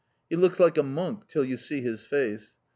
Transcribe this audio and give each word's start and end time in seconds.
He 0.31 0.35
looks 0.35 0.59
like 0.59 0.79
a 0.79 0.81
monk 0.81 1.27
till 1.27 1.45
you 1.45 1.57
see 1.57 1.79
his 1.81 2.03
face. 2.03 2.57